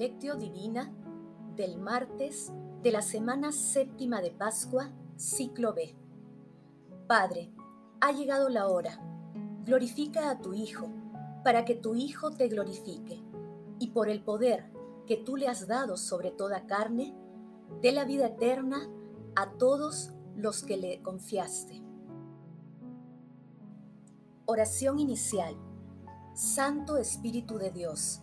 [0.00, 0.90] Lectio Divina
[1.56, 2.50] del martes
[2.82, 5.94] de la semana séptima de Pascua, ciclo B.
[7.06, 7.52] Padre,
[8.00, 8.98] ha llegado la hora.
[9.66, 10.88] Glorifica a tu Hijo,
[11.44, 13.22] para que tu Hijo te glorifique,
[13.78, 14.72] y por el poder
[15.06, 17.14] que tú le has dado sobre toda carne,
[17.82, 18.88] dé la vida eterna
[19.36, 21.82] a todos los que le confiaste.
[24.46, 25.54] Oración inicial.
[26.32, 28.22] Santo Espíritu de Dios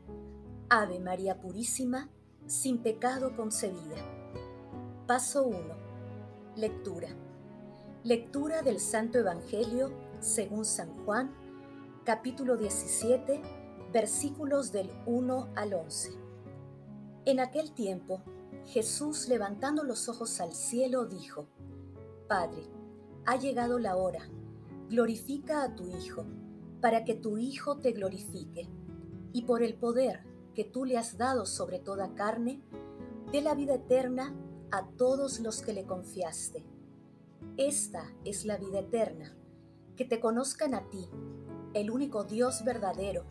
[0.73, 2.09] Ave María Purísima,
[2.45, 3.97] sin pecado concebida.
[5.05, 5.57] Paso 1.
[6.55, 7.09] Lectura.
[8.05, 11.35] Lectura del Santo Evangelio según San Juan,
[12.05, 13.41] capítulo 17,
[13.91, 16.11] versículos del 1 al 11.
[17.25, 18.21] En aquel tiempo,
[18.67, 21.49] Jesús, levantando los ojos al cielo, dijo,
[22.29, 22.63] Padre,
[23.25, 24.21] ha llegado la hora,
[24.87, 26.25] glorifica a tu Hijo,
[26.79, 28.69] para que tu Hijo te glorifique,
[29.33, 32.61] y por el poder que tú le has dado sobre toda carne,
[33.31, 34.35] dé la vida eterna
[34.71, 36.65] a todos los que le confiaste.
[37.57, 39.35] Esta es la vida eterna,
[39.95, 41.09] que te conozcan a ti,
[41.73, 43.23] el único Dios verdadero,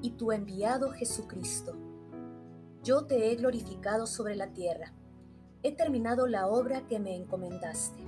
[0.00, 1.74] y tu enviado Jesucristo.
[2.84, 4.92] Yo te he glorificado sobre la tierra,
[5.62, 8.02] he terminado la obra que me encomendaste.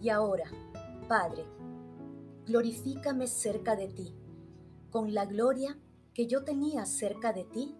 [0.00, 0.50] Y ahora,
[1.08, 1.44] Padre,
[2.46, 4.14] glorifícame cerca de ti,
[4.90, 5.78] con la gloria
[6.14, 7.76] que yo tenía cerca de ti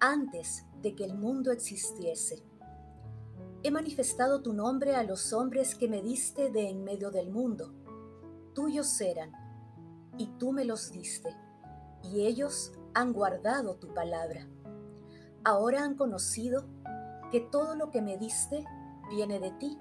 [0.00, 2.44] antes de que el mundo existiese.
[3.62, 7.72] He manifestado tu nombre a los hombres que me diste de en medio del mundo.
[8.54, 9.32] Tuyos eran,
[10.16, 11.36] y tú me los diste,
[12.02, 14.48] y ellos han guardado tu palabra.
[15.44, 16.66] Ahora han conocido
[17.30, 18.64] que todo lo que me diste
[19.08, 19.78] viene de ti,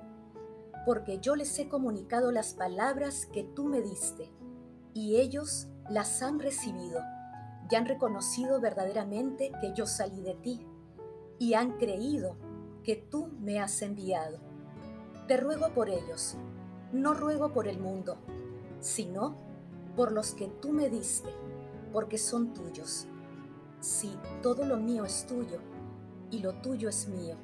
[0.85, 4.31] porque yo les he comunicado las palabras que tú me diste,
[4.93, 7.01] y ellos las han recibido
[7.69, 10.65] y han reconocido verdaderamente que yo salí de ti
[11.39, 12.35] y han creído
[12.83, 14.39] que tú me has enviado.
[15.27, 16.35] Te ruego por ellos,
[16.93, 18.17] no ruego por el mundo,
[18.79, 19.35] sino
[19.95, 21.29] por los que tú me diste,
[21.91, 23.07] porque son tuyos.
[23.81, 25.59] Sí, todo lo mío es tuyo
[26.31, 27.35] y lo tuyo es mío,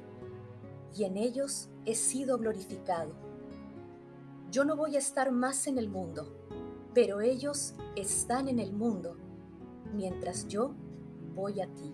[0.96, 3.12] y en ellos he sido glorificado.
[4.50, 6.32] Yo no voy a estar más en el mundo,
[6.94, 9.16] pero ellos están en el mundo
[9.94, 10.74] mientras yo
[11.34, 11.92] voy a ti.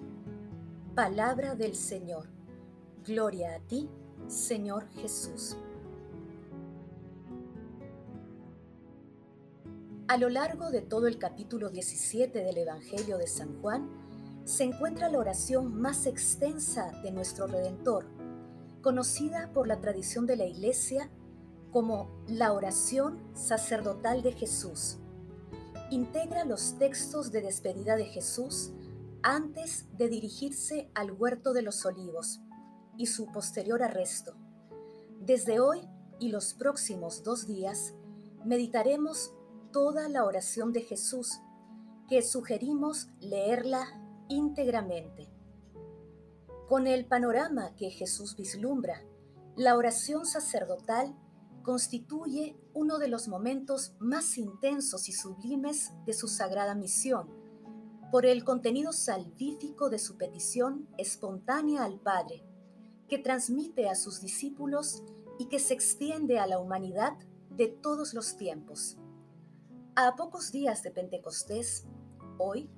[0.95, 2.29] Palabra del Señor.
[3.05, 3.89] Gloria a ti,
[4.27, 5.57] Señor Jesús.
[10.09, 13.89] A lo largo de todo el capítulo 17 del Evangelio de San Juan,
[14.45, 18.07] se encuentra la oración más extensa de nuestro Redentor,
[18.83, 21.11] conocida por la tradición de la Iglesia
[21.71, 25.00] como la oración sacerdotal de Jesús
[25.91, 28.73] integra los textos de despedida de Jesús
[29.23, 32.41] antes de dirigirse al huerto de los olivos
[32.97, 34.35] y su posterior arresto.
[35.21, 35.81] Desde hoy
[36.19, 37.95] y los próximos dos días
[38.45, 39.35] meditaremos
[39.73, 41.41] toda la oración de Jesús,
[42.09, 43.87] que sugerimos leerla
[44.29, 45.29] íntegramente.
[46.69, 49.03] Con el panorama que Jesús vislumbra,
[49.57, 51.15] la oración sacerdotal
[51.63, 57.29] constituye uno de los momentos más intensos y sublimes de su sagrada misión,
[58.11, 62.45] por el contenido salvífico de su petición espontánea al Padre,
[63.09, 65.03] que transmite a sus discípulos
[65.39, 67.17] y que se extiende a la humanidad
[67.51, 68.99] de todos los tiempos.
[69.97, 71.87] A pocos días de Pentecostés,
[72.39, 72.71] hoy,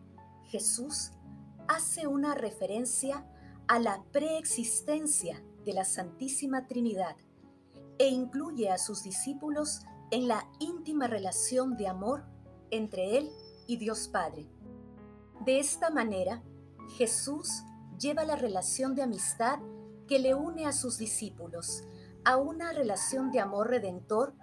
[0.47, 1.13] Jesús
[1.69, 3.27] hace una referencia
[3.69, 7.17] a la preexistencia de la Santísima Trinidad
[7.99, 9.81] e incluye a sus discípulos
[10.11, 12.25] en la íntima relación de amor
[12.71, 13.31] entre Él
[13.67, 14.49] y Dios Padre.
[15.45, 16.43] De esta manera,
[16.97, 17.63] Jesús
[17.99, 19.59] lleva la relación de amistad
[20.07, 21.85] que le une a sus discípulos
[22.25, 24.35] a una relación de amor redentor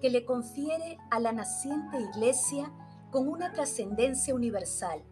[0.00, 2.72] que le confiere a la naciente iglesia
[3.10, 5.02] con una trascendencia universal.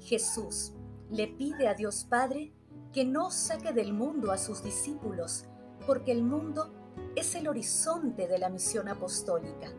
[0.00, 0.72] Jesús
[1.10, 2.52] le pide a Dios Padre
[2.92, 5.44] que no saque del mundo a sus discípulos,
[5.86, 6.72] porque el mundo
[7.16, 9.72] es el horizonte de la misión apostólica.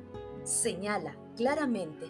[0.43, 2.07] Señala claramente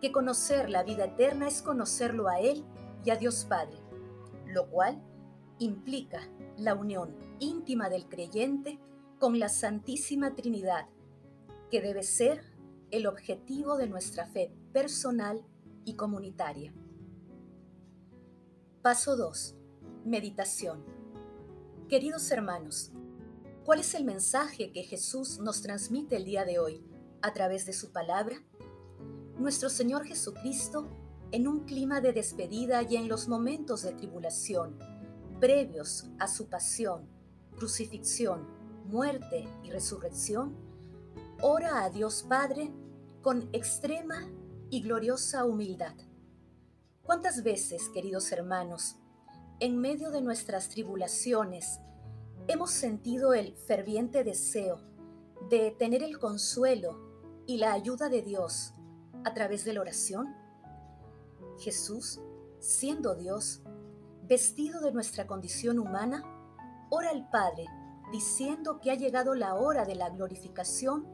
[0.00, 2.64] que conocer la vida eterna es conocerlo a Él
[3.04, 3.78] y a Dios Padre,
[4.46, 5.02] lo cual
[5.58, 8.78] implica la unión íntima del creyente
[9.18, 10.88] con la Santísima Trinidad,
[11.70, 12.42] que debe ser
[12.90, 15.44] el objetivo de nuestra fe personal
[15.84, 16.72] y comunitaria.
[18.82, 19.56] Paso 2.
[20.04, 20.84] Meditación.
[21.88, 22.92] Queridos hermanos,
[23.64, 26.82] ¿cuál es el mensaje que Jesús nos transmite el día de hoy
[27.22, 28.42] a través de su palabra?
[29.38, 30.88] Nuestro Señor Jesucristo,
[31.32, 34.78] en un clima de despedida y en los momentos de tribulación,
[35.40, 37.08] previos a su pasión,
[37.56, 38.46] crucifixión,
[38.86, 40.56] muerte y resurrección,
[41.40, 42.72] ora a Dios Padre
[43.22, 44.28] con extrema
[44.70, 45.94] y gloriosa humildad.
[47.02, 48.96] ¿Cuántas veces, queridos hermanos,
[49.58, 51.80] en medio de nuestras tribulaciones,
[52.52, 54.80] hemos sentido el ferviente deseo
[55.48, 56.98] de tener el consuelo
[57.46, 58.74] y la ayuda de Dios
[59.24, 60.34] a través de la oración?
[61.60, 62.20] Jesús,
[62.58, 63.62] siendo Dios,
[64.24, 66.24] vestido de nuestra condición humana,
[66.90, 67.66] ora al Padre
[68.10, 71.06] diciendo que ha llegado la hora de la glorificación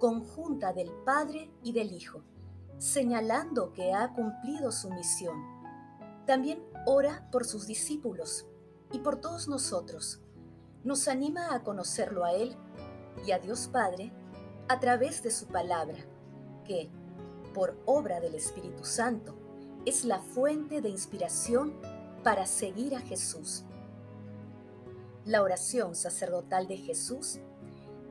[0.00, 2.24] conjunta del Padre y del Hijo,
[2.78, 5.40] señalando que ha cumplido su misión.
[6.26, 8.46] También ora por sus discípulos
[8.90, 10.20] y por todos nosotros.
[10.82, 12.56] Nos anima a conocerlo a Él
[13.26, 14.12] y a Dios Padre
[14.68, 15.98] a través de su palabra,
[16.64, 16.90] que,
[17.52, 19.34] por obra del Espíritu Santo,
[19.84, 21.74] es la fuente de inspiración
[22.22, 23.64] para seguir a Jesús.
[25.26, 27.40] La oración sacerdotal de Jesús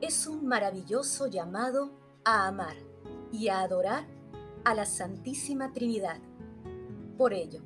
[0.00, 1.90] es un maravilloso llamado
[2.24, 2.76] a amar
[3.32, 4.06] y a adorar
[4.64, 6.18] a la Santísima Trinidad.
[7.18, 7.62] Por ello,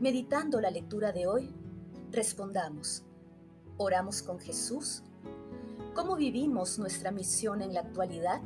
[0.00, 1.54] meditando la lectura de hoy,
[2.10, 3.04] respondamos,
[3.82, 5.02] ¿oramos con Jesús?
[5.94, 8.42] ¿Cómo vivimos nuestra misión en la actualidad?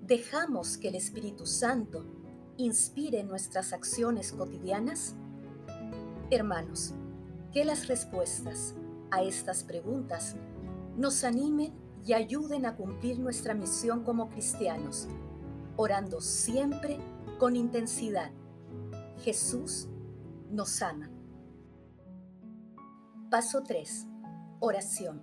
[0.00, 2.06] ¿Dejamos que el Espíritu Santo
[2.56, 5.16] inspire nuestras acciones cotidianas?
[6.30, 6.94] Hermanos,
[7.52, 8.74] que las respuestas
[9.10, 10.34] a estas preguntas
[10.96, 11.74] nos animen
[12.06, 15.08] y ayuden a cumplir nuestra misión como cristianos,
[15.76, 16.98] orando siempre
[17.38, 18.30] con intensidad.
[19.18, 19.88] Jesús
[20.50, 21.10] nos ama.
[23.30, 24.06] Paso 3.
[24.60, 25.22] Oración.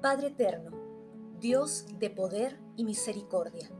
[0.00, 0.70] Padre Eterno,
[1.40, 3.70] Dios de poder y misericordia,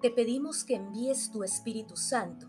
[0.00, 2.48] te pedimos que envíes tu Espíritu Santo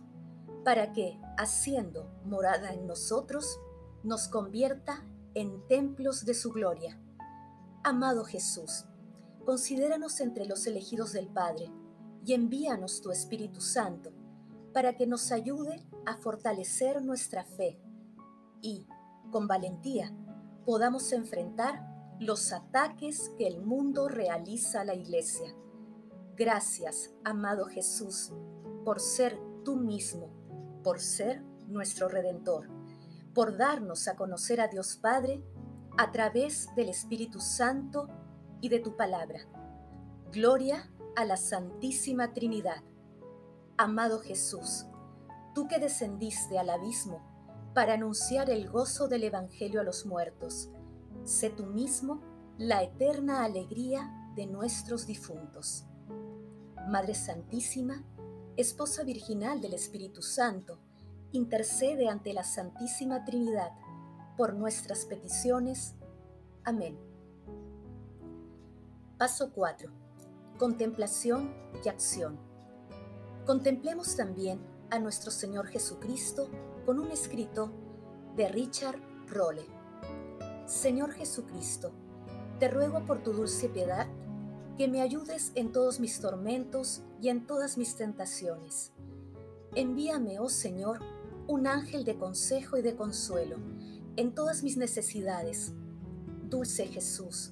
[0.64, 3.60] para que, haciendo morada en nosotros,
[4.04, 7.02] nos convierta en templos de su gloria.
[7.84, 8.86] Amado Jesús,
[9.44, 11.70] considéranos entre los elegidos del Padre
[12.26, 14.14] y envíanos tu Espíritu Santo
[14.74, 17.78] para que nos ayude a fortalecer nuestra fe
[18.62, 18.88] y,
[19.32, 20.16] con valentía,
[20.66, 21.86] podamos enfrentar
[22.20, 25.56] los ataques que el mundo realiza a la Iglesia.
[26.36, 28.32] Gracias, amado Jesús,
[28.84, 30.30] por ser tú mismo,
[30.84, 32.76] por ser nuestro Redentor
[33.36, 35.44] por darnos a conocer a Dios Padre
[35.98, 38.08] a través del Espíritu Santo
[38.62, 39.42] y de tu palabra.
[40.32, 42.82] Gloria a la Santísima Trinidad.
[43.78, 44.86] Amado Jesús,
[45.54, 47.35] tú que descendiste al abismo
[47.76, 50.70] para anunciar el gozo del Evangelio a los muertos,
[51.26, 52.22] sé tú mismo
[52.58, 55.86] la eterna alegría de nuestros difuntos.
[56.88, 58.02] Madre Santísima,
[58.56, 60.80] Esposa Virginal del Espíritu Santo,
[61.34, 63.72] intercede ante la Santísima Trinidad
[64.38, 65.96] por nuestras peticiones.
[66.64, 66.98] Amén.
[69.18, 69.92] Paso 4.
[70.58, 71.54] Contemplación
[71.84, 72.40] y acción.
[73.46, 76.50] Contemplemos también a nuestro Señor Jesucristo
[76.86, 77.72] con un escrito
[78.36, 79.66] de Richard Rolle.
[80.66, 81.92] Señor Jesucristo,
[82.60, 84.08] te ruego por tu dulce piedad
[84.78, 88.92] que me ayudes en todos mis tormentos y en todas mis tentaciones.
[89.74, 91.00] Envíame, oh Señor,
[91.48, 93.58] un ángel de consejo y de consuelo
[94.16, 95.74] en todas mis necesidades.
[96.50, 97.52] Dulce Jesús,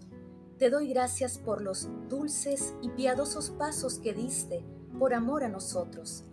[0.57, 4.63] te doy gracias por los dulces y piadosos pasos que diste
[4.99, 6.23] por amor a nosotros,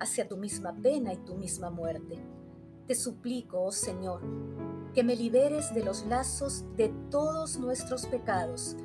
[0.00, 2.18] hacia tu misma pena y tu misma muerte.
[2.86, 4.22] Te suplico, oh Señor,
[4.94, 8.76] que me liberes de los lazos de todos nuestros pecados,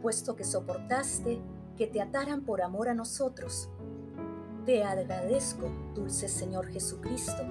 [0.00, 1.40] puesto que soportaste
[1.76, 3.68] que te ataran por amor a nosotros
[4.64, 7.42] te agradezco, dulce Señor Jesucristo,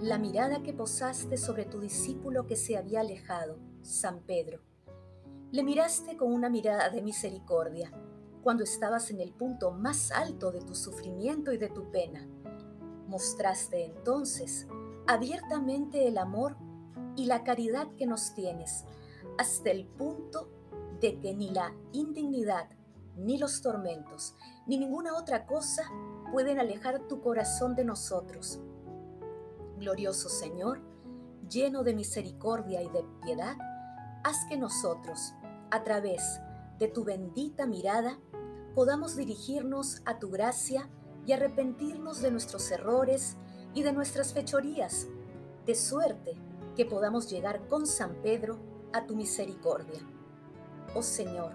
[0.00, 4.60] la mirada que posaste sobre tu discípulo que se había alejado, San Pedro.
[5.52, 7.92] Le miraste con una mirada de misericordia
[8.42, 12.26] cuando estabas en el punto más alto de tu sufrimiento y de tu pena.
[13.06, 14.66] Mostraste entonces
[15.06, 16.56] abiertamente el amor
[17.16, 18.84] y la caridad que nos tienes,
[19.38, 20.50] hasta el punto
[21.00, 22.68] de que ni la indignidad,
[23.16, 24.34] ni los tormentos,
[24.66, 25.84] ni ninguna otra cosa
[26.32, 28.60] pueden alejar tu corazón de nosotros.
[29.78, 30.80] Glorioso Señor,
[31.48, 33.56] lleno de misericordia y de piedad,
[34.24, 35.34] haz que nosotros,
[35.70, 36.40] a través
[36.78, 38.18] de tu bendita mirada,
[38.74, 40.90] podamos dirigirnos a tu gracia
[41.26, 43.36] y arrepentirnos de nuestros errores
[43.74, 45.08] y de nuestras fechorías,
[45.66, 46.36] de suerte
[46.76, 48.58] que podamos llegar con San Pedro
[48.92, 50.00] a tu misericordia.
[50.94, 51.52] Oh Señor,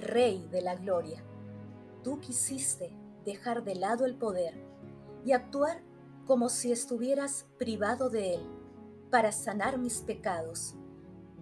[0.00, 1.22] Rey de la Gloria,
[2.02, 4.54] tú quisiste dejar de lado el poder
[5.24, 5.82] y actuar
[6.26, 8.42] como si estuvieras privado de él
[9.10, 10.74] para sanar mis pecados.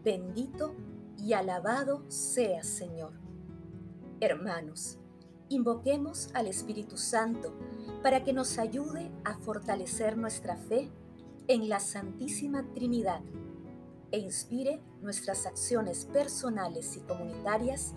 [0.03, 0.75] Bendito
[1.17, 3.13] y alabado seas, Señor.
[4.21, 4.99] Hermanos,
[5.55, 7.53] invoquemos al Espíritu Santo
[8.03, 10.91] para que nos ayude a fortalecer nuestra fe
[11.49, 13.21] en la Santísima Trinidad
[14.11, 17.95] e inspire nuestras acciones personales y comunitarias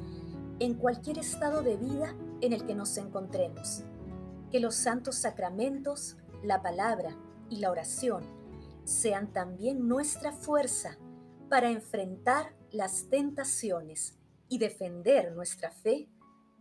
[0.59, 3.83] en cualquier estado de vida en el que nos encontremos.
[4.51, 7.15] Que los santos sacramentos, la palabra
[7.49, 8.23] y la oración
[8.85, 10.97] sean también nuestra fuerza
[11.49, 16.07] para enfrentar las tentaciones y defender nuestra fe